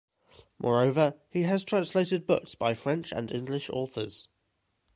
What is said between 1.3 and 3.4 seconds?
has translated books by French and